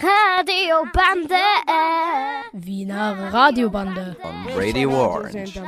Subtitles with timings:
[0.00, 1.34] Radiobande.
[2.52, 4.16] Wiener Radiobande.
[4.22, 5.60] On Radio Orange.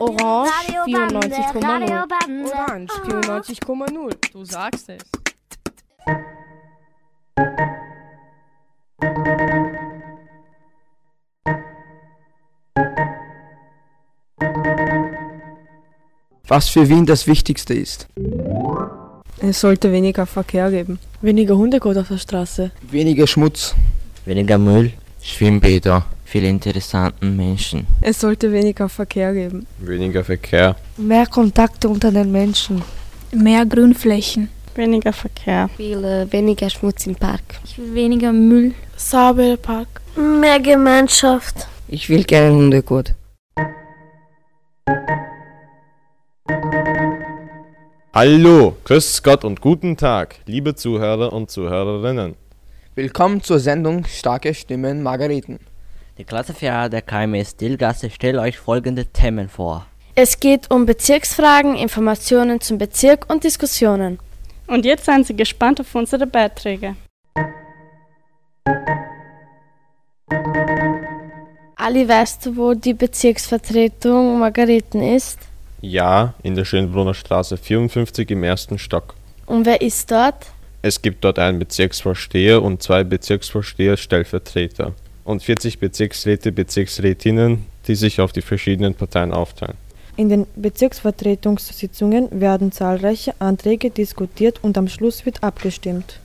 [0.00, 0.50] Orange
[0.86, 1.64] 94,0.
[1.64, 2.52] Radiobande.
[2.52, 4.32] Orange 94,0.
[4.32, 5.02] Du sagst es.
[16.48, 18.08] Was für Wien das Wichtigste ist.
[19.42, 20.98] Es sollte weniger Verkehr geben.
[21.22, 22.70] Weniger Hundekot auf der Straße.
[22.90, 23.74] Weniger Schmutz.
[24.26, 24.92] Weniger Müll,
[25.22, 27.86] Schwimmbäder, viele interessanten Menschen.
[28.02, 29.66] Es sollte weniger Verkehr geben.
[29.78, 30.76] Weniger Verkehr.
[30.98, 32.82] Mehr Kontakte unter den Menschen.
[33.32, 34.50] Mehr Grünflächen.
[34.74, 35.70] Weniger Verkehr.
[35.76, 37.42] Viel äh, weniger Schmutz im Park.
[37.64, 38.74] Ich will weniger Müll.
[38.96, 39.88] Sauberer Park.
[40.16, 41.66] Mehr Gemeinschaft.
[41.88, 43.14] Ich will keinen Hundekot.
[48.22, 52.34] Hallo, grüß Gott und guten Tag, liebe Zuhörer und Zuhörerinnen.
[52.94, 55.58] Willkommen zur Sendung Starke Stimmen Margareten.
[56.18, 59.86] Die Klasse 4a der KMS Dillgasse stellt euch folgende Themen vor.
[60.16, 64.18] Es geht um Bezirksfragen, Informationen zum Bezirk und Diskussionen.
[64.66, 66.96] Und jetzt seien Sie gespannt auf unsere Beiträge.
[71.74, 75.38] Ali, weißt du, wo die Bezirksvertretung Margareten ist?
[75.80, 79.14] Ja, in der Schönbrunner Straße 54 im ersten Stock.
[79.46, 80.46] Und wer ist dort?
[80.82, 84.92] Es gibt dort einen Bezirksvorsteher und zwei Bezirksvorsteher Stellvertreter
[85.24, 89.76] und 40 Bezirksräte, Bezirksrätinnen, die sich auf die verschiedenen Parteien aufteilen.
[90.16, 96.20] In den Bezirksvertretungssitzungen werden zahlreiche Anträge diskutiert und am Schluss wird abgestimmt.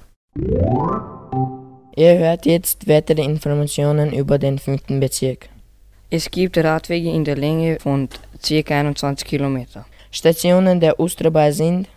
[1.95, 5.47] Ihr hört jetzt weitere Informationen über den fünften Bezirk.
[6.15, 8.07] Es gibt Radwege in der Länge von
[8.41, 8.73] ca.
[8.73, 9.85] 21 Kilometer.
[10.11, 11.89] Stationen der Osterbahn sind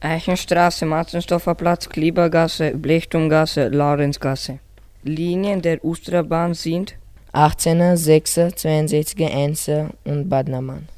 [0.00, 4.58] Eichenstraße, Matzensdorfer Platz, Kliebergasse, Blechtumgasse, Laurenzgasse.
[5.04, 6.96] Linien der Osterbahn sind
[7.32, 10.88] 18er, 6er, 62er, 1er und Bad Naumann.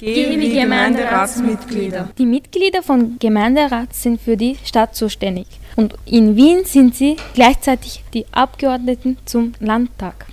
[0.00, 2.08] Die Gemeinderatsmitglieder.
[2.16, 5.46] Die Mitglieder von Gemeinderat sind für die Stadt zuständig.
[5.76, 10.26] Und in Wien sind sie gleichzeitig die Abgeordneten zum Landtag.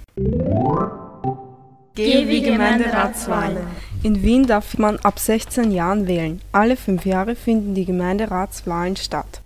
[1.96, 3.66] GW Gemeinderatswahlen.
[4.04, 6.42] In Wien darf man ab 16 Jahren wählen.
[6.52, 9.42] Alle fünf Jahre finden die Gemeinderatswahlen statt.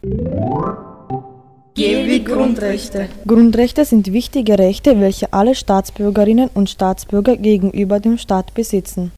[1.75, 3.09] GW Grundrechte.
[3.27, 9.12] Grundrechte sind wichtige Rechte, welche alle Staatsbürgerinnen und Staatsbürger gegenüber dem Staat besitzen.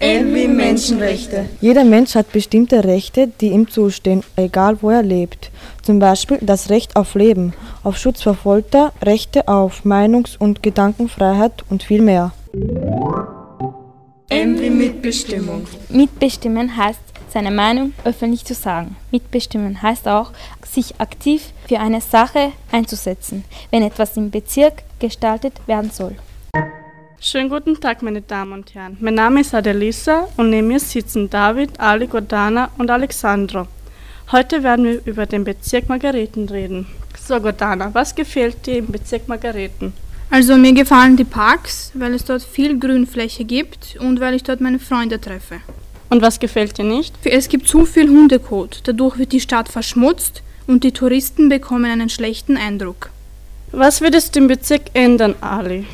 [0.00, 1.46] NW Menschenrechte.
[1.60, 5.50] Jeder Mensch hat bestimmte Rechte, die ihm zustehen, egal wo er lebt.
[5.82, 11.64] Zum Beispiel das Recht auf Leben, auf Schutz vor Folter, Rechte auf Meinungs- und Gedankenfreiheit
[11.68, 12.32] und viel mehr.
[14.28, 15.66] NW Mitbestimmung.
[15.88, 18.94] Mitbestimmen heißt, seine Meinung öffentlich zu sagen.
[19.10, 20.30] Mitbestimmen heißt auch,
[20.70, 26.14] sich aktiv für eine Sache einzusetzen, wenn etwas im Bezirk gestaltet werden soll.
[27.20, 28.96] Schönen guten Tag, meine Damen und Herren.
[29.00, 33.66] Mein Name ist Adelisa und neben mir sitzen David, Ali, Gordana und Alexandro.
[34.30, 36.86] Heute werden wir über den Bezirk Margareten reden.
[37.20, 39.92] So, Gordana, was gefällt dir im Bezirk Margareten?
[40.30, 44.60] Also mir gefallen die Parks, weil es dort viel Grünfläche gibt und weil ich dort
[44.60, 45.56] meine Freunde treffe.
[46.10, 47.16] Und was gefällt dir nicht?
[47.24, 52.10] Es gibt zu viel Hundekot, dadurch wird die Stadt verschmutzt und die Touristen bekommen einen
[52.10, 53.10] schlechten Eindruck.
[53.72, 55.84] Was würdest du im Bezirk ändern, Ali?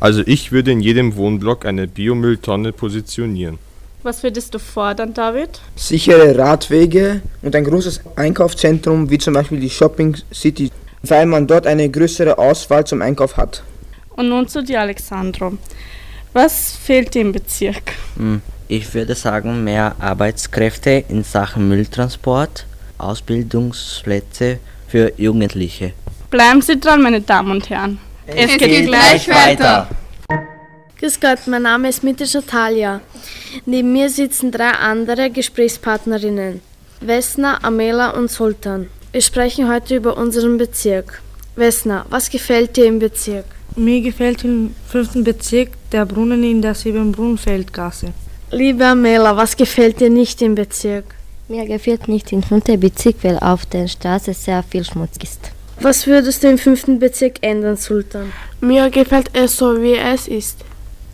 [0.00, 3.58] Also ich würde in jedem Wohnblock eine Biomülltonne positionieren.
[4.04, 5.60] Was würdest du fordern, David?
[5.74, 10.70] Sichere Radwege und ein großes Einkaufszentrum wie zum Beispiel die Shopping City,
[11.02, 13.62] weil man dort eine größere Auswahl zum Einkauf hat.
[14.16, 15.58] Und nun zu dir, Alexandro.
[16.32, 17.92] Was fehlt dir im Bezirk?
[18.16, 22.66] Hm, Ich würde sagen, mehr Arbeitskräfte in Sachen Mülltransport,
[22.98, 25.92] Ausbildungsplätze für Jugendliche.
[26.30, 27.98] Bleiben Sie dran, meine Damen und Herren.
[28.30, 29.88] Es geht gleich weiter.
[30.98, 33.00] Grüß Gott, mein Name ist Mitischer Talia.
[33.64, 36.60] Neben mir sitzen drei andere Gesprächspartnerinnen.
[37.00, 38.88] Vesna, Amela und Sultan.
[39.12, 41.22] Wir sprechen heute über unseren Bezirk.
[41.56, 43.46] Vesna, was gefällt dir im Bezirk?
[43.76, 48.12] Mir gefällt im fünften Bezirk der Brunnen in der Siebenbrunnenfeldgasse.
[48.50, 51.14] Liebe Amela, was gefällt dir nicht im Bezirk?
[51.48, 55.52] Mir gefällt nicht im fünften Bezirk, weil auf der Straße sehr viel Schmutz ist.
[55.80, 58.32] Was würdest du im fünften Bezirk ändern, Sultan?
[58.60, 60.64] Mir gefällt es so, wie es ist.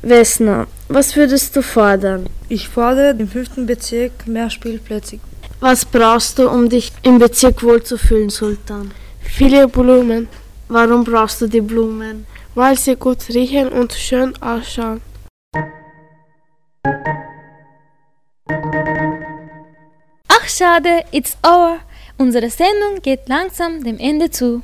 [0.02, 2.26] Vesna, was würdest du fordern?
[2.49, 5.19] Ich fordere im fünften Bezirk mehr Spielplätze.
[5.61, 8.93] Was brauchst du, um dich im Bezirk wohlzufühlen, Sultan?
[9.20, 10.28] Viele Blumen,
[10.69, 12.26] Warum brauchst du die Blumen?
[12.55, 15.00] weil sie gut riechen und schön ausschauen.
[15.55, 15.62] Ach
[20.28, 21.81] Ach, schade, it's over.
[22.16, 24.62] Unsere Sendung geht langsam dem Ende zu.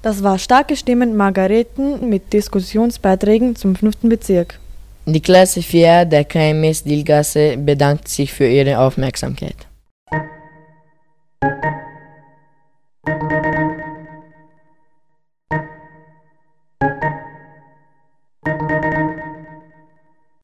[0.00, 4.58] Das war starke Stimmen Margareten mit Diskussionsbeiträgen zum fünften Bezirk.
[5.04, 9.66] Die Klasse 4 der KMS Dilgasse bedankt sich für Ihre Aufmerksamkeit.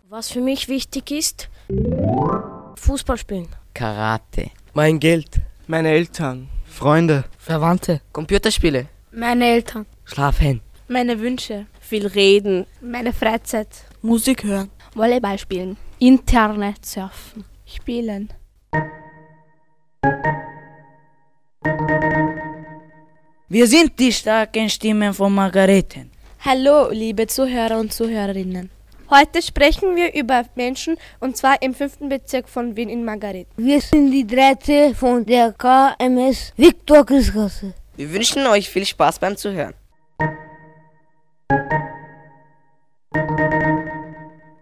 [0.09, 1.49] Was für mich wichtig ist,
[2.77, 3.49] Fußball spielen.
[3.75, 4.51] Karate.
[4.75, 5.41] Mein Geld.
[5.75, 6.51] Meine Eltern.
[6.67, 7.25] Freunde.
[7.39, 8.03] Verwandte.
[8.13, 8.89] Computerspiele.
[9.11, 9.87] Meine Eltern.
[10.05, 10.61] Schlafen.
[10.87, 11.65] Meine Wünsche.
[11.81, 12.67] Viel reden.
[12.83, 13.69] Meine Freizeit.
[14.03, 14.71] Musik hören.
[14.95, 15.79] Volleyball spielen.
[15.99, 17.47] Internet surfen.
[17.65, 18.29] Spielen.
[23.49, 26.11] Wir sind die starken Stimmen von Margareten.
[26.45, 28.69] Hallo, liebe Zuhörer und Zuhörerinnen.
[29.15, 33.47] Heute sprechen wir über Menschen und zwar im fünften Bezirk von Wien in Margaret.
[33.59, 37.75] Wir sind die 13 von der KMS Viktor Christgasse.
[37.95, 39.75] Wir wünschen euch viel Spaß beim Zuhören.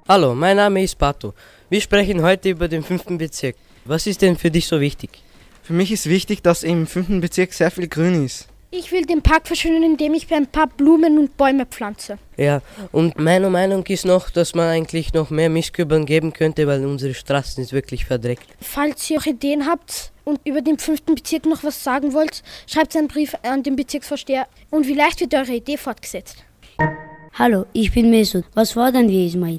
[0.08, 1.32] Hallo, mein Name ist Pato.
[1.68, 3.54] Wir sprechen heute über den fünften Bezirk.
[3.84, 5.22] Was ist denn für dich so wichtig?
[5.62, 8.49] Für mich ist wichtig, dass im fünften Bezirk sehr viel Grün ist.
[8.72, 12.18] Ich will den Park verschönern, indem ich ein paar Blumen und Bäume pflanze.
[12.36, 12.62] Ja,
[12.92, 17.12] und meine Meinung ist noch, dass man eigentlich noch mehr Mistkübeln geben könnte, weil unsere
[17.12, 18.46] Straßen sind wirklich verdreckt.
[18.60, 22.94] Falls ihr auch Ideen habt und über den fünften Bezirk noch was sagen wollt, schreibt
[22.94, 26.44] einen Brief an den Bezirksvorsteher und vielleicht wird eure Idee fortgesetzt.
[27.34, 28.44] Hallo, ich bin Mesut.
[28.54, 29.58] Was fordern wir, Ismail?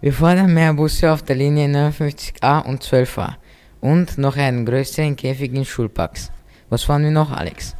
[0.00, 3.34] Wir fordern mehr Busse auf der Linie 59a und 12a
[3.80, 6.30] und noch einen größeren Käfig in Schulparks.
[6.68, 7.74] Was fordern wir noch, Alex?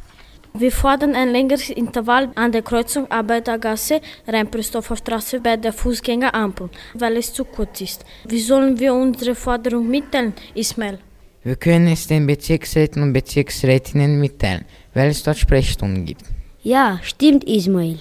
[0.57, 7.17] Wir fordern ein längeres Intervall an der Kreuzung Arbeitergasse, Rheinpristoffer Straße bei der Fußgängerampel, weil
[7.17, 8.05] es zu kurz ist.
[8.25, 10.99] Wie sollen wir unsere Forderung mitteilen, Ismail?
[11.43, 14.63] Wir können es den Bezirksräten und Bezirksrätinnen mitteilen,
[14.93, 16.23] weil es dort Sprechstunden gibt.
[16.63, 17.99] Ja, stimmt, Ismail.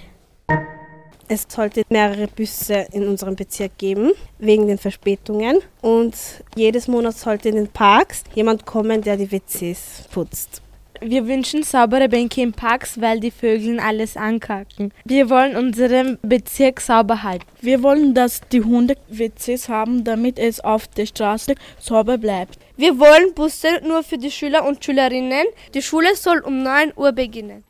[1.26, 5.58] Es sollte mehrere Busse in unserem Bezirk geben, wegen den Verspätungen.
[5.80, 6.14] Und
[6.54, 10.63] jedes Monat sollte in den Parks jemand kommen, der die WCs putzt.
[11.00, 14.92] Wir wünschen saubere Bänke im Parks, weil die Vögel alles ankacken.
[15.04, 17.44] Wir wollen unseren Bezirk sauber halten.
[17.60, 22.58] Wir wollen, dass die Hunde WCs haben, damit es auf der Straße sauber bleibt.
[22.76, 25.46] Wir wollen Busse nur für die Schüler und Schülerinnen.
[25.74, 27.64] Die Schule soll um 9 Uhr beginnen.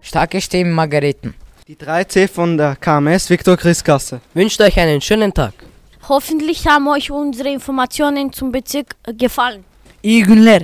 [0.00, 1.34] Starke Stimmen, Margareten.
[1.68, 4.20] Die 3C von der KMS Viktor Christgasse.
[4.32, 5.67] Wünscht euch einen schönen Tag.
[6.08, 9.64] Hoffentlich haben euch unsere Informationen zum Bezirk gefallen.
[10.02, 10.62] İyi günler.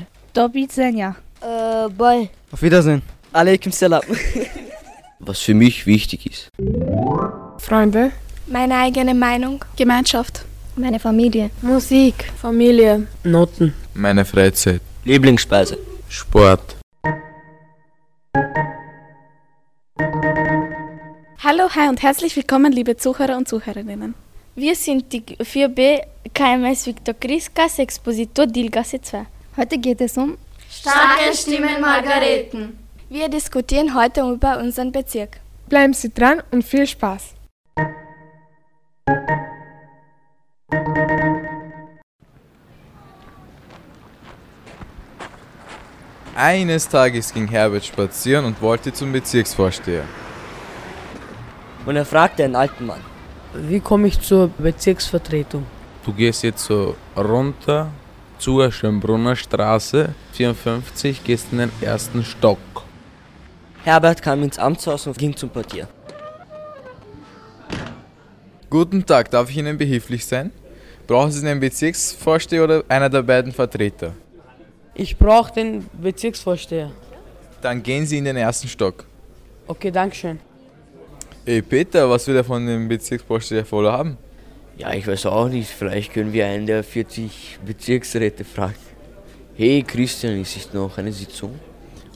[0.70, 1.17] Senja.
[1.43, 2.29] Äh, bye.
[2.52, 3.02] Auf Wiedersehen.
[3.32, 4.00] Alaikum Salam.
[5.20, 6.49] Was für mich wichtig ist.
[7.58, 8.11] Freunde.
[8.46, 9.62] Meine eigene Meinung.
[9.76, 10.44] Gemeinschaft.
[10.76, 11.50] Meine Familie.
[11.62, 12.14] Musik.
[12.41, 13.06] Familie.
[13.25, 13.75] Noten.
[13.94, 14.81] Meine Freizeit.
[15.05, 15.76] Lieblingsspeise.
[16.08, 16.76] Sport.
[21.43, 24.14] Hallo, hi und herzlich willkommen, liebe Zuhörer und Zuhörerinnen.
[24.56, 26.00] Wir sind die 4B
[26.32, 29.26] KMS Viktor Christgasse Expositor Dilgasse 2.
[29.56, 30.38] Heute geht es um
[30.70, 32.78] Starke Stimmen Margareten.
[33.08, 35.40] Wir diskutieren heute über unseren Bezirk.
[35.68, 37.34] Bleiben Sie dran und viel Spaß.
[46.36, 50.05] Eines Tages ging Herbert spazieren und wollte zum Bezirksvorsteher.
[51.86, 53.13] Und er fragte einen alten Mann.
[53.55, 55.65] Wie komme ich zur Bezirksvertretung?
[56.05, 57.91] Du gehst jetzt so runter
[58.39, 62.58] zur Schönbrunner Straße 54, gehst in den ersten Stock.
[63.84, 65.87] Herbert kam ins Amtshaus und ging zum Portier.
[68.69, 70.51] Guten Tag, darf ich Ihnen behilflich sein?
[71.06, 74.15] Brauchen Sie einen Bezirksvorsteher oder einer der beiden Vertreter?
[74.94, 76.91] Ich brauche den Bezirksvorsteher.
[77.63, 79.05] Dann gehen Sie in den ersten Stock.
[79.69, 80.41] Okay, dankeschön.
[81.46, 84.17] Ey Peter, was will er von dem Bezirksvorsteher voll haben?
[84.79, 85.69] Ja, ich weiß auch nicht.
[85.69, 88.74] Vielleicht können wir einen der 40 Bezirksräte fragen.
[89.55, 91.60] Hey Christian, ist es noch eine Sitzung?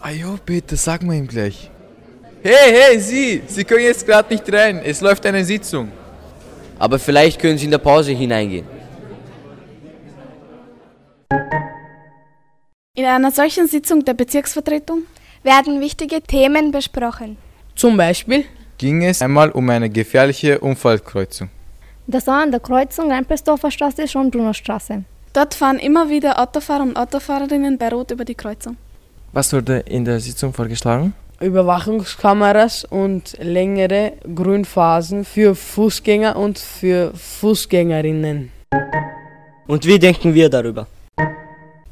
[0.00, 1.70] Ah jo, Peter, sag mal ihm gleich.
[2.42, 3.42] Hey, hey, Sie!
[3.46, 4.80] Sie können jetzt gerade nicht rein.
[4.82, 5.92] Es läuft eine Sitzung.
[6.78, 8.66] Aber vielleicht können Sie in der Pause hineingehen.
[12.94, 15.02] In einer solchen Sitzung der Bezirksvertretung
[15.42, 17.36] werden wichtige Themen besprochen.
[17.74, 18.46] Zum Beispiel
[18.78, 21.50] ging es einmal um eine gefährliche Unfallkreuzung.
[22.06, 25.04] Das war an der Kreuzung Rheinpestdorfer Straße, Schonbrunner Straße.
[25.34, 28.76] Dort fahren immer wieder Autofahrer und Autofahrerinnen bei Rot über die Kreuzung.
[29.32, 31.12] Was wurde in der Sitzung vorgeschlagen?
[31.40, 38.50] Überwachungskameras und längere Grünphasen für Fußgänger und für Fußgängerinnen.
[39.66, 40.86] Und wie denken wir darüber?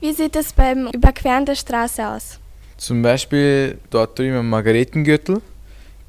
[0.00, 2.38] Wie sieht es beim Überqueren der Straße aus?
[2.78, 5.40] Zum Beispiel dort drüben am Margaretengürtel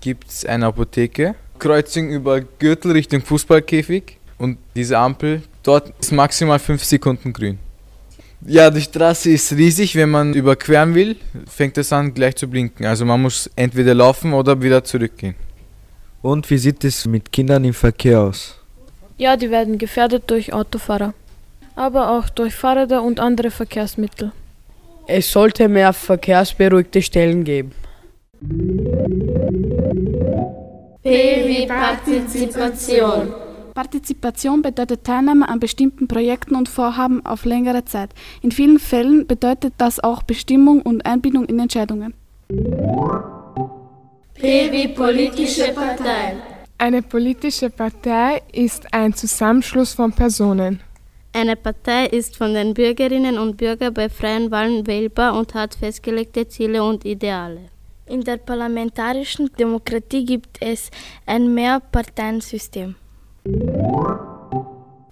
[0.02, 1.36] gibt es eine Apotheke.
[1.60, 7.60] Kreuzung über Gürtel Richtung Fußballkäfig und diese Ampel, dort ist maximal 5 Sekunden grün.
[8.46, 9.96] Ja, die Straße ist riesig.
[9.96, 11.16] Wenn man überqueren will,
[11.48, 12.86] fängt es an gleich zu blinken.
[12.86, 15.36] Also man muss entweder laufen oder wieder zurückgehen.
[16.22, 18.56] Und wie sieht es mit Kindern im Verkehr aus?
[19.18, 21.14] Ja, die werden gefährdet durch Autofahrer,
[21.76, 24.32] aber auch durch Fahrräder und andere Verkehrsmittel.
[25.08, 27.72] Es sollte mehr verkehrsberuhigte Stellen geben.
[31.04, 31.08] P
[31.48, 33.34] wie Partizipation.
[33.74, 38.12] Partizipation bedeutet Teilnahme an bestimmten Projekten und Vorhaben auf längere Zeit.
[38.44, 42.14] In vielen Fällen bedeutet das auch Bestimmung und Einbindung in Entscheidungen.
[44.36, 46.36] P wie politische Partei.
[46.78, 50.80] Eine politische Partei ist ein Zusammenschluss von Personen.
[51.34, 56.48] Eine Partei ist von den Bürgerinnen und Bürgern bei freien Wahlen wählbar und hat festgelegte
[56.48, 57.70] Ziele und Ideale.
[58.10, 60.90] In der parlamentarischen Demokratie gibt es
[61.26, 62.96] ein Mehrparteiensystem.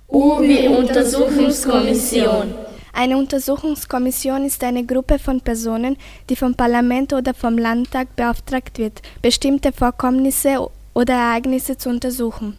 [0.08, 2.54] U wie Untersuchungskommission.
[2.94, 5.98] Eine Untersuchungskommission ist eine Gruppe von Personen,
[6.30, 12.56] die vom Parlament oder vom Landtag beauftragt wird, bestimmte Vorkommnisse oder Ereignisse zu untersuchen.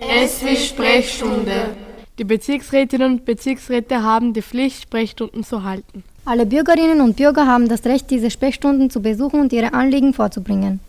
[0.00, 1.76] S wie Sprechstunde.
[2.18, 6.02] Die Bezirksrätinnen und Bezirksräte haben die Pflicht, Sprechstunden zu halten.
[6.26, 10.80] Alle Bürgerinnen und Bürger haben das Recht, diese Sprechstunden zu besuchen und ihre Anliegen vorzubringen.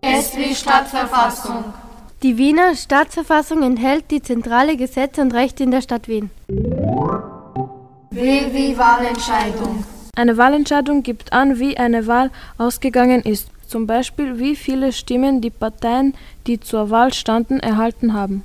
[0.00, 1.64] S wie Stadtverfassung.
[2.22, 6.30] Die Wiener Staatsverfassung enthält die zentrale Gesetze und Rechte in der Stadt Wien.
[8.10, 9.84] W wie Wahlentscheidung.
[10.14, 15.50] Eine Wahlentscheidung gibt an, wie eine Wahl ausgegangen ist, zum Beispiel wie viele Stimmen die
[15.50, 16.14] Parteien,
[16.46, 18.44] die zur Wahl standen, erhalten haben.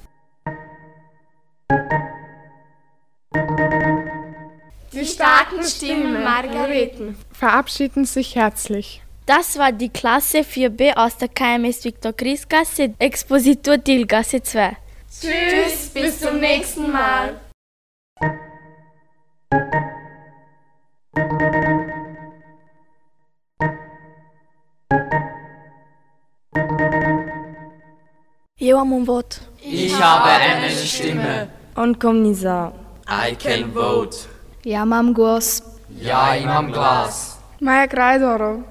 [4.98, 9.04] Die starken Stimmen Margareten verabschieden sich herzlich.
[9.28, 14.76] Das war die Klasse 4b aus der KMS Viktor Griesgasse, Expositur Dilgasse 2.
[15.22, 17.40] Tschüss, bis zum nächsten Mal.
[28.60, 29.42] Eu am un vot.
[29.62, 31.50] Ich habe eine Stimme.
[31.76, 32.74] Und komm Nisa.
[33.08, 34.37] I can vote.
[34.68, 35.64] Ja mam głos.
[36.02, 37.38] Ja imam glas.
[37.60, 38.64] Maja Grajdorov.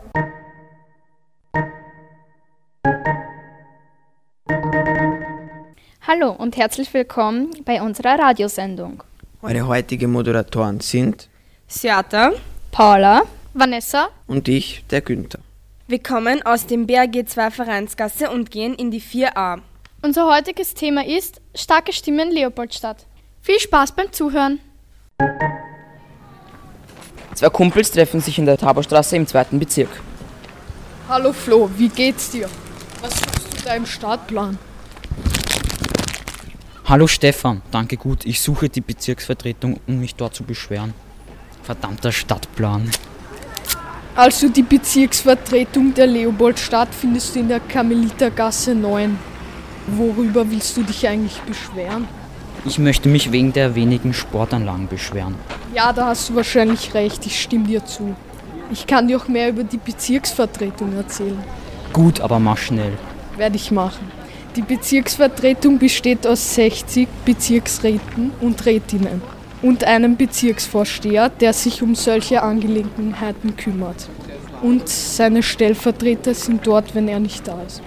[6.06, 9.02] Hallo und herzlich willkommen bei unserer Radiosendung.
[9.40, 11.30] Eure heutigen Moderatoren sind
[11.66, 12.32] Seata,
[12.72, 13.22] Paula,
[13.54, 15.38] Vanessa und ich, der Günther.
[15.88, 19.60] Wir kommen aus dem BAG2 Vereinsgasse und gehen in die 4a.
[20.02, 23.06] Unser heutiges Thema ist Starke Stimmen Leopoldstadt.
[23.40, 24.60] Viel Spaß beim Zuhören.
[27.34, 29.90] Zwei Kumpels treffen sich in der Taborstraße im zweiten Bezirk.
[31.08, 32.48] Hallo Flo, wie geht's dir?
[33.00, 34.58] Was suchst du da im Startplan?
[36.86, 38.24] Hallo Stefan, danke gut.
[38.24, 40.94] Ich suche die Bezirksvertretung, um mich dort zu beschweren.
[41.62, 42.90] Verdammter Stadtplan.
[44.14, 49.18] Also die Bezirksvertretung der Leopoldstadt findest du in der Karmelitergasse 9.
[49.88, 52.08] Worüber willst du dich eigentlich beschweren?
[52.66, 55.36] Ich möchte mich wegen der wenigen Sportanlagen beschweren.
[55.72, 58.16] Ja, da hast du wahrscheinlich recht, ich stimme dir zu.
[58.72, 61.38] Ich kann dir auch mehr über die Bezirksvertretung erzählen.
[61.92, 62.92] Gut, aber mach schnell.
[63.36, 64.10] Werde ich machen.
[64.56, 69.22] Die Bezirksvertretung besteht aus 60 Bezirksräten und Rätinnen
[69.62, 74.08] und einem Bezirksvorsteher, der sich um solche Angelegenheiten kümmert.
[74.62, 77.82] Und seine Stellvertreter sind dort, wenn er nicht da ist.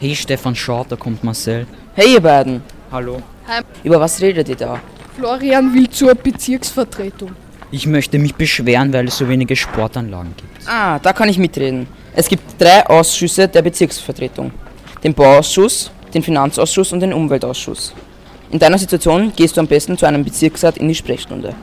[0.00, 1.66] Hey Stefan, schau, da kommt Marcel.
[1.94, 2.62] Hey ihr beiden.
[2.90, 3.22] Hallo.
[3.48, 3.62] Hi.
[3.82, 4.80] Über was redet ihr da?
[5.16, 7.32] Florian will zur Bezirksvertretung.
[7.70, 10.68] Ich möchte mich beschweren, weil es so wenige Sportanlagen gibt.
[10.68, 11.86] Ah, da kann ich mitreden.
[12.14, 14.52] Es gibt drei Ausschüsse der Bezirksvertretung.
[15.02, 17.92] Den Bauausschuss, den Finanzausschuss und den Umweltausschuss.
[18.50, 21.54] In deiner Situation gehst du am besten zu einem Bezirksrat in die Sprechstunde.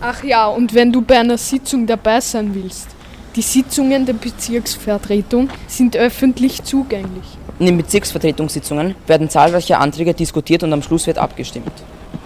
[0.00, 2.95] Ach ja, und wenn du bei einer Sitzung dabei sein willst.
[3.36, 7.36] Die Sitzungen der Bezirksvertretung sind öffentlich zugänglich.
[7.58, 11.70] In den Bezirksvertretungssitzungen werden zahlreiche Anträge diskutiert und am Schluss wird abgestimmt.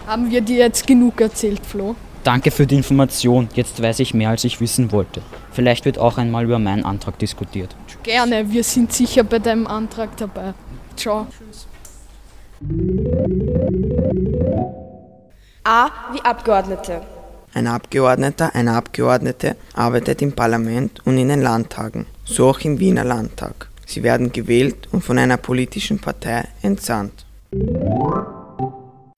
[0.07, 1.97] Haben wir dir jetzt genug erzählt, Flo?
[2.23, 3.49] Danke für die Information.
[3.55, 5.21] Jetzt weiß ich mehr, als ich wissen wollte.
[5.51, 7.75] Vielleicht wird auch einmal über meinen Antrag diskutiert.
[8.05, 10.55] Gerne, wir sind sicher bei deinem Antrag dabei.
[10.95, 11.27] Ciao.
[15.65, 17.01] A wie Abgeordnete.
[17.53, 23.05] Ein Abgeordneter, eine Abgeordnete arbeitet im Parlament und in den Landtagen, so auch im Wiener
[23.05, 23.69] Landtag.
[23.87, 27.27] Sie werden gewählt und von einer politischen Partei entsandt.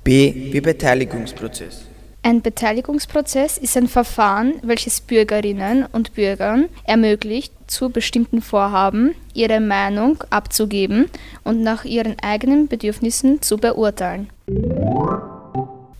[0.02, 1.84] B wie Beteiligungsprozess.
[2.24, 10.22] Ein Beteiligungsprozess ist ein Verfahren, welches Bürgerinnen und Bürgern ermöglicht, zu bestimmten Vorhaben ihre Meinung
[10.30, 11.10] abzugeben
[11.42, 14.30] und nach ihren eigenen Bedürfnissen zu beurteilen.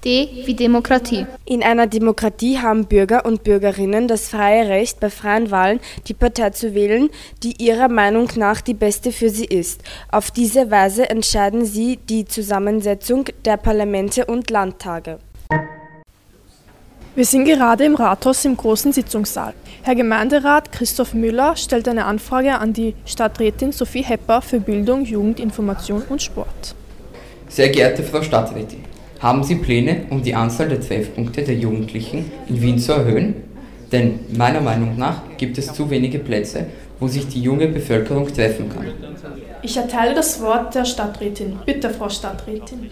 [0.04, 1.26] D wie Demokratie.
[1.44, 6.50] In einer Demokratie haben Bürger und Bürgerinnen das freie Recht, bei freien Wahlen die Partei
[6.50, 7.08] zu wählen,
[7.42, 9.82] die ihrer Meinung nach die beste für sie ist.
[10.10, 15.18] Auf diese Weise entscheiden sie die Zusammensetzung der Parlamente und Landtage.
[17.14, 19.52] Wir sind gerade im Rathaus im großen Sitzungssaal.
[19.82, 25.38] Herr Gemeinderat Christoph Müller stellt eine Anfrage an die Stadträtin Sophie Hepper für Bildung, Jugend,
[25.38, 26.74] Information und Sport.
[27.48, 28.82] Sehr geehrte Frau Stadträtin,
[29.22, 33.34] haben Sie Pläne, um die Anzahl der Treffpunkte der Jugendlichen in Wien zu erhöhen?
[33.92, 36.66] Denn meiner Meinung nach gibt es zu wenige Plätze,
[36.98, 38.86] wo sich die junge Bevölkerung treffen kann.
[39.62, 41.58] Ich erteile das Wort der Stadträtin.
[41.64, 42.90] Bitte, Frau Stadträtin.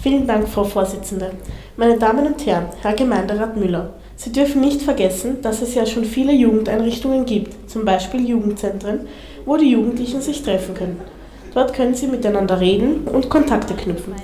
[0.00, 1.32] Vielen Dank, Frau Vorsitzende.
[1.76, 6.06] Meine Damen und Herren, Herr Gemeinderat Müller, Sie dürfen nicht vergessen, dass es ja schon
[6.06, 9.00] viele Jugendeinrichtungen gibt, zum Beispiel Jugendzentren,
[9.44, 11.00] wo die Jugendlichen sich treffen können.
[11.52, 14.14] Dort können sie miteinander reden und Kontakte knüpfen.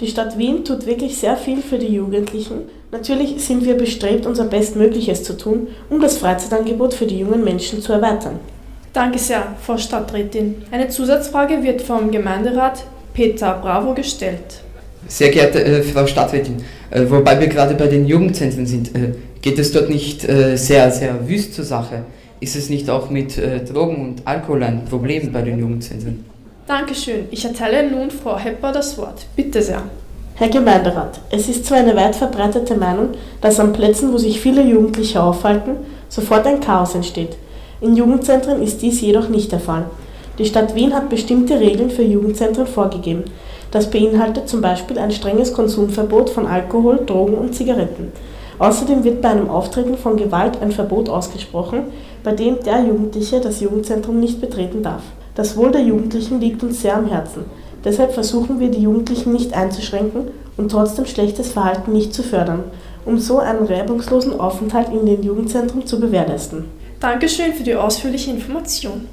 [0.00, 2.62] Die Stadt Wien tut wirklich sehr viel für die Jugendlichen.
[2.90, 7.80] Natürlich sind wir bestrebt, unser Bestmögliches zu tun, um das Freizeitangebot für die jungen Menschen
[7.80, 8.40] zu erweitern.
[8.92, 10.56] Danke sehr, Frau Stadträtin.
[10.70, 12.84] Eine Zusatzfrage wird vom Gemeinderat
[13.14, 14.60] Peter Bravo gestellt.
[15.08, 16.56] Sehr geehrte äh, Frau Stadträtin,
[16.90, 20.90] äh, wobei wir gerade bei den Jugendzentren sind, äh, geht es dort nicht äh, sehr,
[20.90, 22.04] sehr wüst zur Sache?
[22.40, 26.31] Ist es nicht auch mit äh, Drogen und Alkohol ein Problem bei den Jugendzentren?
[26.68, 27.26] Dankeschön.
[27.32, 29.26] Ich erteile nun Frau Hepper das Wort.
[29.34, 29.82] Bitte sehr.
[30.36, 34.62] Herr Gemeinderat, es ist zwar eine weit verbreitete Meinung, dass an Plätzen, wo sich viele
[34.62, 35.78] Jugendliche aufhalten,
[36.08, 37.36] sofort ein Chaos entsteht.
[37.80, 39.86] In Jugendzentren ist dies jedoch nicht der Fall.
[40.38, 43.24] Die Stadt Wien hat bestimmte Regeln für Jugendzentren vorgegeben.
[43.72, 48.12] Das beinhaltet zum Beispiel ein strenges Konsumverbot von Alkohol, Drogen und Zigaretten.
[48.60, 51.86] Außerdem wird bei einem Auftreten von Gewalt ein Verbot ausgesprochen,
[52.22, 55.02] bei dem der Jugendliche das Jugendzentrum nicht betreten darf.
[55.34, 57.44] Das Wohl der Jugendlichen liegt uns sehr am Herzen.
[57.84, 62.64] Deshalb versuchen wir, die Jugendlichen nicht einzuschränken und trotzdem schlechtes Verhalten nicht zu fördern,
[63.04, 66.66] um so einen reibungslosen Aufenthalt in den Jugendzentren zu gewährleisten.
[67.00, 69.08] Dankeschön für die ausführliche Information.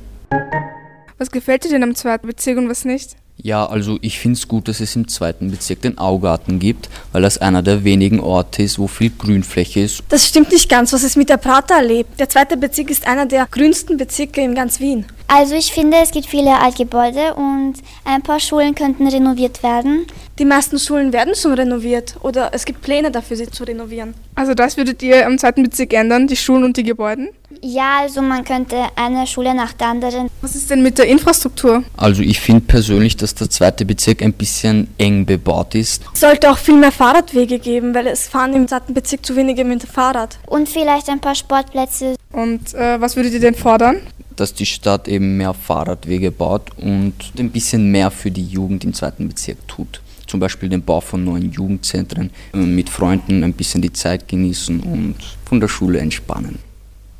[1.17, 3.15] Was gefällt dir denn am zweiten Bezirk und was nicht?
[3.41, 7.21] Ja, also ich finde es gut, dass es im zweiten Bezirk den Augarten gibt, weil
[7.21, 10.03] das einer der wenigen Orte ist, wo viel Grünfläche ist.
[10.09, 10.91] Das stimmt nicht ganz.
[10.91, 12.19] Was ist mit der Prater erlebt?
[12.19, 15.05] Der zweite Bezirk ist einer der grünsten Bezirke in ganz Wien.
[15.27, 20.07] Also ich finde, es gibt viele Altgebäude und ein paar Schulen könnten renoviert werden.
[20.37, 24.15] Die meisten Schulen werden schon renoviert oder es gibt Pläne dafür, sie zu renovieren.
[24.35, 27.29] Also das würdet ihr am zweiten Bezirk ändern, die Schulen und die Gebäude?
[27.61, 30.29] Ja, also man könnte eine Schule nach der anderen.
[30.41, 31.83] Was ist denn mit der Infrastruktur?
[31.97, 36.03] Also ich finde persönlich, dass der zweite Bezirk ein bisschen eng bebaut ist.
[36.13, 39.65] Es sollte auch viel mehr Fahrradwege geben, weil es fahren im zweiten Bezirk zu wenige
[39.65, 40.39] mit dem Fahrrad.
[40.47, 42.15] Und vielleicht ein paar Sportplätze.
[42.31, 43.97] Und äh, was würdet ihr denn fordern?
[44.35, 48.93] Dass die Stadt eben mehr Fahrradwege baut und ein bisschen mehr für die Jugend im
[48.93, 50.01] zweiten Bezirk tut.
[50.27, 55.15] Zum Beispiel den Bau von neuen Jugendzentren, mit Freunden ein bisschen die Zeit genießen und
[55.43, 56.59] von der Schule entspannen.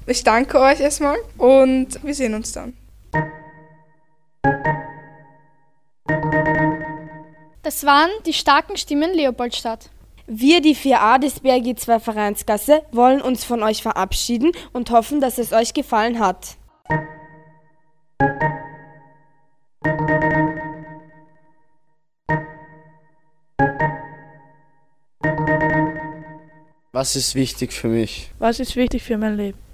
[0.10, 2.74] Ich danke euch erstmal und wir sehen uns dann.
[7.62, 9.91] Das waren die starken Stimmen Leopoldstadt.
[10.26, 15.38] Wir, die 4a des BRG 2 Vereinsgasse, wollen uns von euch verabschieden und hoffen, dass
[15.38, 16.58] es euch gefallen hat.
[26.91, 28.32] Was ist wichtig für mich?
[28.39, 29.69] Was ist wichtig für mein Leben?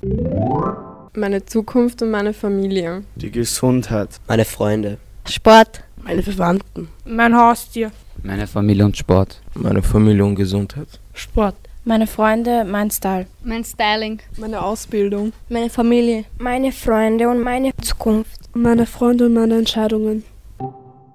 [1.15, 3.04] Meine Zukunft und meine Familie.
[3.15, 4.10] Die Gesundheit.
[4.28, 4.98] Meine Freunde.
[5.28, 5.84] Sport.
[6.04, 6.89] Meine Verwandten.
[7.06, 7.91] Mein Haustier.
[8.22, 9.41] Meine Familie und Sport.
[9.54, 10.88] Meine Familie und Gesundheit.
[11.13, 11.56] Sport.
[11.84, 13.28] Meine Freunde, mein Style.
[13.44, 14.20] Mein Styling.
[14.38, 15.34] Meine Ausbildung.
[15.50, 16.26] Meine Familie.
[16.39, 18.39] Meine Freunde und meine Zukunft.
[18.54, 20.24] Meine Freunde und meine Entscheidungen.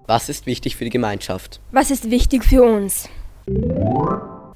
[0.06, 1.60] Was ist wichtig für die Gemeinschaft?
[1.72, 3.08] Was ist wichtig für uns?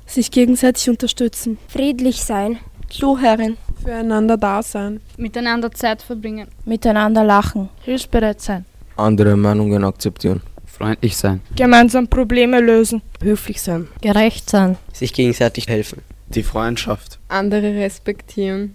[0.06, 1.58] Sich gegenseitig unterstützen.
[1.68, 2.58] Friedlich sein.
[2.88, 3.56] Zuhören.
[3.84, 5.00] Füreinander da sein.
[5.18, 6.48] Miteinander Zeit verbringen.
[6.64, 7.68] Miteinander lachen.
[7.82, 8.64] Hilfsbereit sein.
[8.96, 10.40] Andere Meinungen akzeptieren.
[10.64, 11.42] Freundlich sein.
[11.54, 13.02] Gemeinsam Probleme lösen.
[13.22, 13.88] Höflich sein.
[14.00, 14.78] Gerecht sein.
[14.92, 16.00] Sich gegenseitig helfen.
[16.28, 17.18] Die Freundschaft.
[17.28, 18.74] Andere respektieren.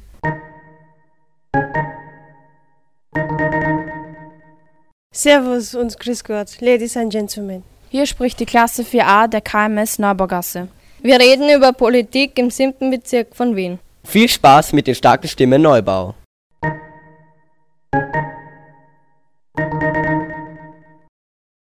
[5.11, 7.63] Servus und Grüß Gott, Ladies and Gentlemen.
[7.89, 10.67] Hier spricht die Klasse 4a der KMS Neubaugasse.
[11.01, 12.91] Wir reden über Politik im 7.
[12.91, 13.79] Bezirk von Wien.
[14.03, 16.15] Viel Spaß mit den starken Stimmen Neubau.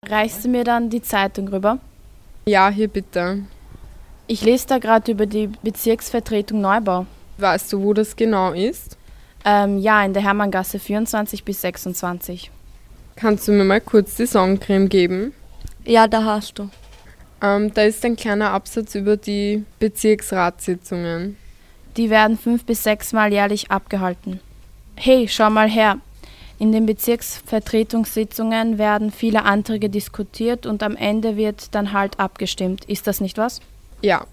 [0.07, 1.79] Reichst du mir dann die Zeitung rüber?
[2.47, 3.44] Ja, hier bitte.
[4.27, 7.07] Ich lese da gerade über die Bezirksvertretung Neubau.
[7.38, 8.97] Weißt du, wo das genau ist?
[9.44, 12.51] Ähm, ja, in der Hermanngasse 24 bis 26.
[13.16, 15.33] Kannst du mir mal kurz die Sonnencreme geben?
[15.85, 16.70] Ja, da hast du.
[17.42, 21.37] Ähm, da ist ein kleiner Absatz über die Bezirksratssitzungen.
[21.96, 24.40] Die werden fünf bis sechs Mal jährlich abgehalten.
[24.96, 25.98] Hey, schau mal her.
[26.59, 32.85] In den Bezirksvertretungssitzungen werden viele Anträge diskutiert und am Ende wird dann halt abgestimmt.
[32.85, 33.61] Ist das nicht was?
[34.02, 34.26] Ja.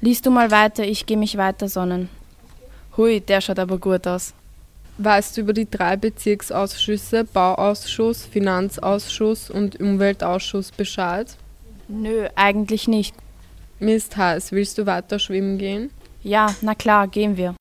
[0.00, 2.08] Lies du mal weiter, ich gehe mich weiter sonnen.
[2.96, 4.34] Hui, der schaut aber gut aus.
[4.98, 11.36] Weißt du über die drei Bezirksausschüsse, Bauausschuss, Finanzausschuss und Umweltausschuss Bescheid?
[11.88, 13.14] Nö, eigentlich nicht.
[13.78, 14.52] Mir ist heiß.
[14.52, 15.90] Willst du weiter schwimmen gehen?
[16.22, 17.54] Ja, na klar, gehen wir.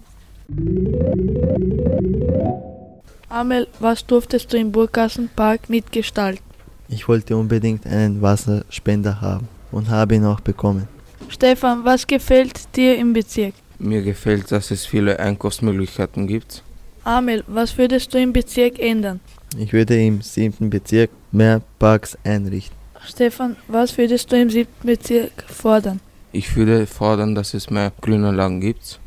[3.30, 6.43] Amel, was durftest du im Burggassenpark mitgestalten?
[6.89, 10.88] Ich wollte unbedingt einen Wasserspender haben und habe ihn auch bekommen.
[11.30, 13.54] Stefan, was gefällt dir im Bezirk?
[13.80, 16.62] Mir gefällt, dass es viele Einkaufsmöglichkeiten gibt.
[17.04, 19.21] Amel, was würdest du im Bezirk ändern?
[19.58, 22.76] Ich würde im siebten Bezirk mehr Parks einrichten.
[23.06, 26.00] Stefan, was würdest du im siebten Bezirk fordern?
[26.34, 29.00] Ich würde fordern, dass es mehr Grünanlagen gibt.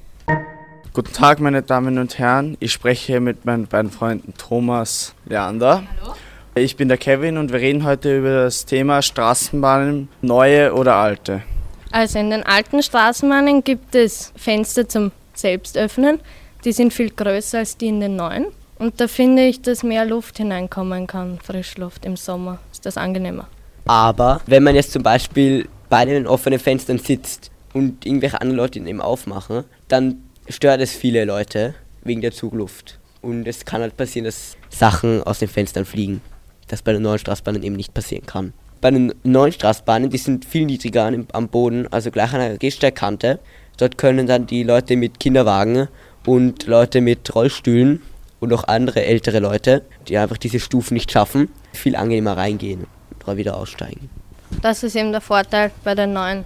[0.92, 2.58] Guten Tag, meine Damen und Herren.
[2.60, 5.84] Ich spreche mit meinen beiden Freunden Thomas Leander.
[6.02, 6.14] Hallo.
[6.54, 11.40] Ich bin der Kevin und wir reden heute über das Thema Straßenbahnen, neue oder alte.
[11.92, 16.20] Also in den alten Straßenbahnen gibt es Fenster zum Selbstöffnen.
[16.66, 18.48] Die sind viel größer als die in den neuen.
[18.78, 22.58] Und da finde ich, dass mehr Luft hineinkommen kann, Frischluft im Sommer.
[22.70, 23.48] Ist das angenehmer.
[23.86, 28.80] Aber wenn man jetzt zum Beispiel bei den offenen Fenstern sitzt und irgendwelche anderen Leute
[28.80, 32.98] ihn eben aufmachen, dann stört es viele Leute wegen der Zugluft.
[33.22, 36.20] Und es kann halt passieren, dass Sachen aus den Fenstern fliegen.
[36.66, 38.54] Das bei den neuen Straßenbahnen eben nicht passieren kann.
[38.80, 43.38] Bei den neuen Straßenbahnen, die sind viel niedriger am Boden, also gleich an der Gehsteigkante.
[43.76, 45.86] Dort können dann die Leute mit Kinderwagen
[46.26, 48.02] und Leute mit Rollstühlen
[48.40, 52.88] und auch andere ältere Leute, die einfach diese Stufen nicht schaffen, viel angenehmer reingehen
[53.24, 54.10] und wieder aussteigen.
[54.62, 56.44] Das ist eben der Vorteil bei den neuen.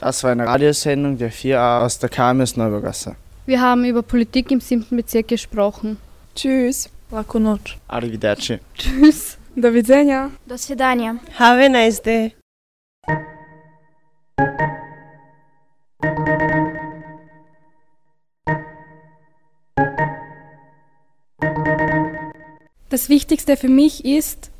[0.00, 3.16] Das war eine Radiosendung der 4a aus der KMS Neuburgasse.
[3.46, 4.86] Wir haben über Politik im 7.
[4.90, 5.98] Bezirk gesprochen.
[6.34, 6.88] Tschüss.
[7.10, 7.76] Laku noć.
[7.88, 8.60] Arrivederci.
[8.76, 9.38] Tschüss.
[9.56, 10.30] Do widzenia.
[10.46, 11.16] Do svidania.
[11.38, 12.37] Have a nice day.
[22.90, 24.50] Das Wichtigste für mich ist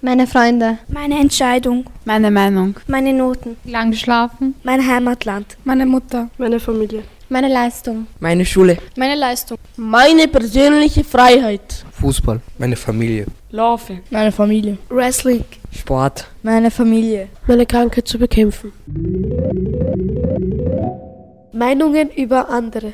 [0.00, 0.78] Meine Freunde.
[0.88, 1.84] Meine Entscheidung.
[2.04, 2.76] Meine Meinung.
[2.86, 3.56] Meine Noten.
[3.64, 5.56] lang geschlafen, Mein Heimatland.
[5.64, 7.02] meine Mutter, Meine Familie.
[7.30, 8.06] Meine Leistung.
[8.20, 8.76] Meine Schule.
[8.96, 9.58] Meine Leistung.
[9.76, 11.84] Meine persönliche Freiheit.
[11.92, 13.26] Fußball, meine Familie.
[13.50, 14.00] Laufen.
[14.10, 14.76] Meine Familie.
[14.90, 15.44] Wrestling.
[15.72, 16.26] Sport.
[16.42, 17.28] Meine Familie.
[17.46, 18.72] Meine Krankheit zu bekämpfen.
[21.52, 22.92] Meinungen über andere.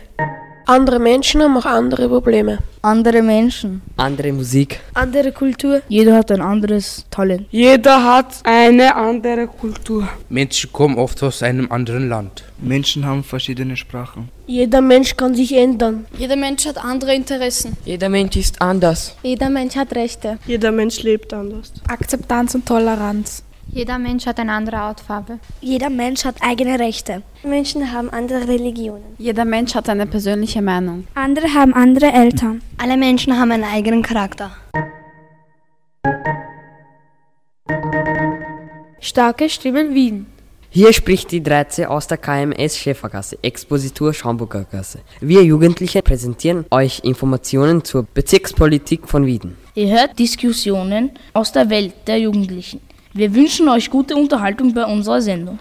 [0.66, 2.59] Andere Menschen haben auch andere Probleme.
[2.83, 3.83] Andere Menschen.
[3.96, 4.81] Andere Musik.
[4.94, 5.83] Andere Kultur.
[5.88, 7.46] Jeder hat ein anderes Talent.
[7.51, 10.09] Jeder hat eine andere Kultur.
[10.29, 12.44] Menschen kommen oft aus einem anderen Land.
[12.59, 14.29] Menschen haben verschiedene Sprachen.
[14.46, 16.07] Jeder Mensch kann sich ändern.
[16.16, 17.77] Jeder Mensch hat andere Interessen.
[17.85, 19.16] Jeder Mensch ist anders.
[19.23, 20.38] Jeder Mensch hat Rechte.
[20.46, 21.73] Jeder Mensch lebt anders.
[21.88, 23.42] Akzeptanz und Toleranz.
[23.72, 25.38] Jeder Mensch hat eine andere Hautfarbe.
[25.61, 27.22] Jeder Mensch hat eigene Rechte.
[27.44, 29.14] Menschen haben andere Religionen.
[29.16, 31.06] Jeder Mensch hat eine persönliche Meinung.
[31.14, 32.62] Andere haben andere Eltern.
[32.78, 34.50] Alle Menschen haben einen eigenen Charakter.
[38.98, 40.26] Starke Stimmen Wien.
[40.72, 45.00] Hier spricht die 13 aus der KMS Schäfergasse, Expositur Schaumburger Gasse.
[45.20, 49.56] Wir Jugendliche präsentieren euch Informationen zur Bezirkspolitik von Wieden.
[49.74, 52.80] Ihr hört Diskussionen aus der Welt der Jugendlichen.
[53.12, 55.59] Wir wünschen euch gute Unterhaltung bei unserer Sendung.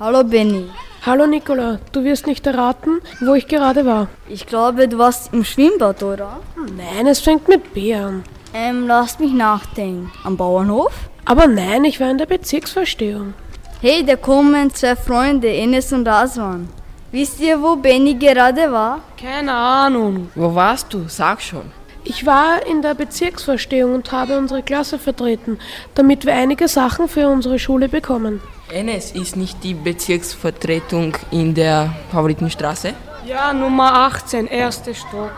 [0.00, 0.68] Hallo Benny.
[1.06, 4.08] Hallo Nicola, du wirst nicht erraten, wo ich gerade war.
[4.28, 6.40] Ich glaube, du warst im Schwimmbad, oder?
[6.76, 8.24] Nein, es fängt mit B an.
[8.54, 10.10] Ähm, lasst mich nachdenken.
[10.24, 10.92] Am Bauernhof?
[11.24, 13.34] Aber nein, ich war in der Bezirksverstehung.
[13.80, 16.68] Hey, da kommen zwei Freunde, Enes und Aswan.
[17.12, 18.98] Wisst ihr, wo Benny gerade war?
[19.16, 20.28] Keine Ahnung.
[20.34, 21.04] Wo warst du?
[21.06, 21.70] Sag schon.
[22.04, 25.58] Ich war in der Bezirksverstehung und habe unsere Klasse vertreten,
[25.94, 28.40] damit wir einige Sachen für unsere Schule bekommen.
[28.72, 32.94] Enes ist nicht die Bezirksvertretung in der Favoritenstraße?
[33.24, 35.30] Ja, Nummer 18, erster Stock.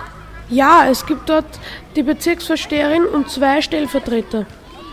[0.49, 1.45] Ja, es gibt dort
[1.97, 4.47] die Bezirksvorsteherin und zwei Stellvertreter.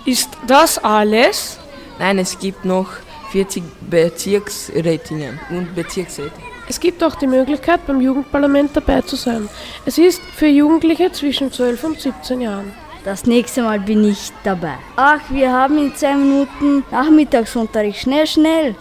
[0.06, 1.58] Ist das alles?
[2.00, 2.88] Nein, es gibt noch
[3.32, 6.51] 40 Bezirksrätinnen und Bezirksräte.
[6.72, 9.50] Es gibt auch die Möglichkeit, beim Jugendparlament dabei zu sein.
[9.86, 12.72] Es ist für Jugendliche zwischen 12 und 17 Jahren.
[13.04, 14.76] Das nächste Mal bin ich dabei.
[14.96, 18.00] Ach, wir haben in zwei Minuten Nachmittagsunterricht.
[18.00, 18.76] Schnell, schnell.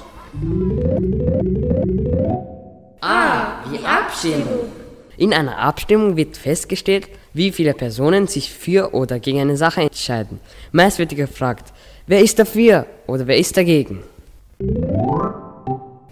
[3.00, 4.70] Ah, die Abstimmung.
[5.16, 10.38] In einer Abstimmung wird festgestellt, wie viele Personen sich für oder gegen eine Sache entscheiden.
[10.70, 11.72] Meist wird gefragt,
[12.06, 14.04] wer ist dafür oder wer ist dagegen.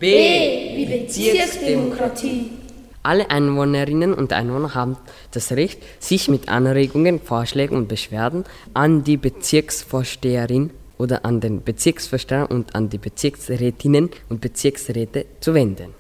[0.00, 2.52] B wie Bezirksdemokratie.
[3.02, 4.96] Alle Einwohnerinnen und Einwohner haben
[5.32, 12.48] das Recht, sich mit Anregungen, Vorschlägen und Beschwerden an die Bezirksvorsteherin oder an den Bezirksvorsteher
[12.50, 15.94] und an die Bezirksrätinnen und Bezirksräte zu wenden.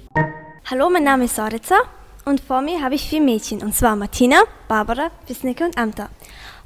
[0.70, 1.76] Hallo, mein Name ist Sorica
[2.24, 6.08] und vor mir habe ich vier Mädchen, und zwar Martina, Barbara, Wisnicke und Amta.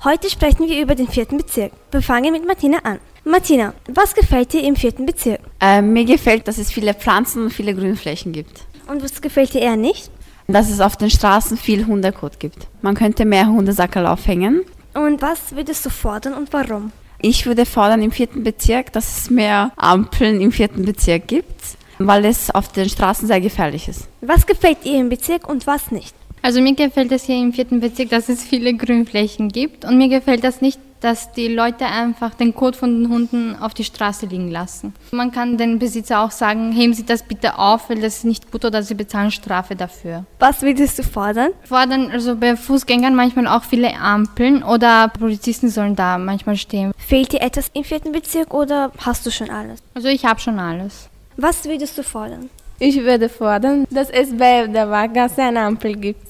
[0.04, 1.72] Heute sprechen wir über den vierten Bezirk.
[1.90, 2.98] Wir fangen mit Martina an.
[3.24, 5.40] Martina, was gefällt dir im vierten Bezirk?
[5.60, 8.62] Äh, mir gefällt, dass es viele Pflanzen und viele Grünflächen gibt.
[8.88, 10.10] Und was gefällt dir eher nicht?
[10.48, 12.66] Dass es auf den Straßen viel Hundekot gibt.
[12.82, 14.62] Man könnte mehr Hundesackerl aufhängen.
[14.94, 16.90] Und was würdest du fordern und warum?
[17.20, 21.62] Ich würde fordern im vierten Bezirk, dass es mehr Ampeln im vierten Bezirk gibt,
[21.98, 24.08] weil es auf den Straßen sehr gefährlich ist.
[24.20, 26.16] Was gefällt dir im Bezirk und was nicht?
[26.42, 30.08] Also mir gefällt es hier im vierten Bezirk, dass es viele Grünflächen gibt und mir
[30.08, 34.26] gefällt das nicht, dass die Leute einfach den Kot von den Hunden auf die Straße
[34.26, 34.94] liegen lassen.
[35.10, 38.50] Man kann den Besitzer auch sagen, heben Sie das bitte auf, weil das ist nicht
[38.50, 40.24] gut oder Sie bezahlen Strafe dafür.
[40.38, 41.50] Was würdest du fordern?
[41.64, 46.92] Fordern also bei Fußgängern manchmal auch viele Ampeln oder Polizisten sollen da manchmal stehen.
[46.96, 49.80] Fehlt dir etwas im vierten Bezirk oder hast du schon alles?
[49.94, 51.08] Also ich habe schon alles.
[51.36, 52.48] Was würdest du fordern?
[52.78, 56.26] Ich würde fordern, dass es bei der Wahlgasse eine Ampel gibt.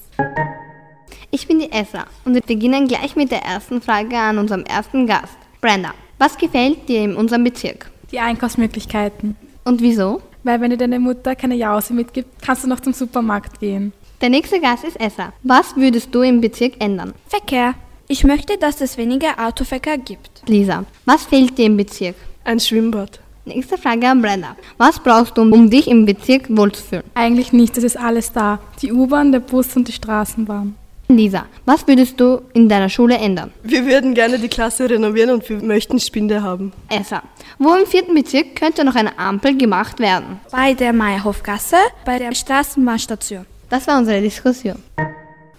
[1.35, 5.07] Ich bin die Esra und wir beginnen gleich mit der ersten Frage an unserem ersten
[5.07, 5.35] Gast.
[5.61, 7.89] Brenda, was gefällt dir in unserem Bezirk?
[8.11, 9.35] Die Einkaufsmöglichkeiten.
[9.63, 10.21] Und wieso?
[10.43, 13.93] Weil wenn dir deine Mutter keine Jause mitgibt, kannst du noch zum Supermarkt gehen.
[14.21, 15.33] Der nächste Gast ist Esra.
[15.41, 17.15] Was würdest du im Bezirk ändern?
[17.27, 17.73] Verkehr.
[18.07, 20.43] Ich möchte, dass es weniger Autoverkehr gibt.
[20.45, 22.15] Lisa, was fehlt dir im Bezirk?
[22.43, 23.19] Ein Schwimmbad.
[23.45, 24.55] Nächste Frage an Brenda.
[24.77, 27.05] Was brauchst du, um dich im Bezirk wohlzufühlen?
[27.15, 28.59] Eigentlich nichts, es ist alles da.
[28.83, 30.75] Die U-Bahn, der Bus und die Straßenbahn.
[31.17, 33.51] Lisa, was würdest du in deiner Schule ändern?
[33.63, 36.71] Wir würden gerne die Klasse renovieren und wir möchten Spinde haben.
[36.89, 37.23] Essa,
[37.59, 40.39] wo im vierten Bezirk könnte noch eine Ampel gemacht werden?
[40.51, 43.45] Bei der Meierhofgasse, bei der Straßenbahnstation.
[43.69, 44.75] Das war unsere Diskussion.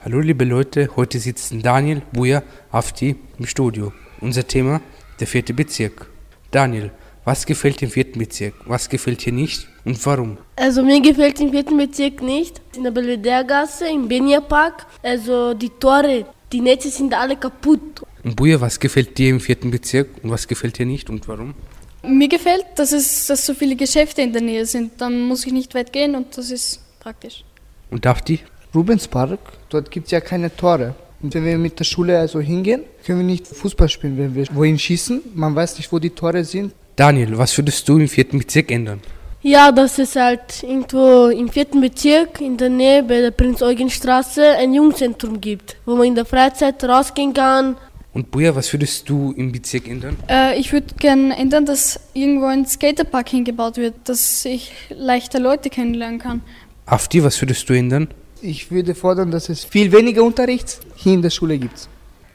[0.04, 3.92] Hallo liebe Leute, heute sitzen Daniel, Buja, Afti im Studio.
[4.20, 4.80] Unser Thema,
[5.18, 6.06] der vierte Bezirk.
[6.50, 6.90] Daniel,
[7.24, 8.54] was gefällt dem vierten Bezirk?
[8.66, 10.38] Was gefällt dir nicht und warum?
[10.56, 12.60] Also mir gefällt im vierten Bezirk nicht.
[12.76, 18.02] In der Belvedere-Gasse, im Benia Park, also die Tore, die Netze sind alle kaputt.
[18.22, 21.54] Und Buja, was gefällt dir im vierten Bezirk und was gefällt dir nicht und warum?
[22.02, 24.92] Mir gefällt, dass es dass so viele Geschäfte in der Nähe sind.
[25.00, 27.44] Dann muss ich nicht weit gehen und das ist praktisch.
[27.90, 28.40] Und Dafti?
[28.74, 30.94] Rubenspark, dort gibt es ja keine Tore.
[31.22, 34.46] Und wenn wir mit der Schule also hingehen, können wir nicht Fußball spielen, wenn wir
[34.52, 35.22] wohin schießen.
[35.34, 36.74] Man weiß nicht, wo die Tore sind.
[36.96, 39.00] Daniel, was würdest du im vierten Bezirk ändern?
[39.46, 44.72] Ja, dass es halt irgendwo im vierten Bezirk in der Nähe bei der Prinz-Eugen-Straße ein
[44.72, 47.76] Jugendzentrum gibt, wo man in der Freizeit rausgehen kann.
[48.14, 50.16] Und Buja, was würdest du im Bezirk ändern?
[50.30, 55.68] Äh, ich würde gerne ändern, dass irgendwo ein Skaterpark hingebaut wird, dass ich leichter Leute
[55.68, 56.40] kennenlernen kann.
[56.86, 58.08] Afti, was würdest du ändern?
[58.40, 61.86] Ich würde fordern, dass es viel weniger Unterricht hier in der Schule gibt.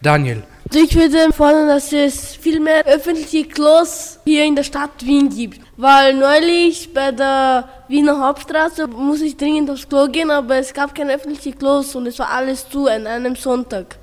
[0.04, 0.44] Daniel.
[0.72, 5.62] Ich würde fordern, dass es viel mehr öffentliche Klos hier in der Stadt Wien gibt.
[5.82, 10.94] Weil neulich bei der Wiener Hauptstraße muss ich dringend aufs Klo gehen, aber es gab
[10.94, 13.98] keine öffentlichen Klos und es war alles zu an einem Sonntag.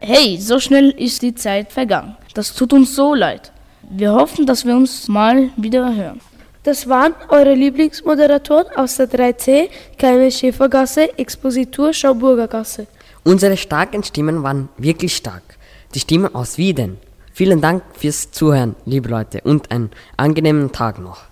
[0.00, 2.14] Hey, so schnell ist die Zeit vergangen.
[2.34, 3.52] Das tut uns so leid.
[3.88, 6.20] Wir hoffen, dass wir uns mal wieder hören.
[6.62, 12.86] Das waren eure Lieblingsmoderatoren aus der 3C, Kleine Schäfergasse, Expositur, Schauburgergasse.
[13.24, 15.51] Unsere starken Stimmen waren wirklich stark.
[15.94, 16.96] Die Stimmen aus Wieden.
[17.34, 21.31] Vielen Dank fürs Zuhören, liebe Leute, und einen angenehmen Tag noch.